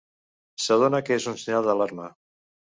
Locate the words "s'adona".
0.63-1.03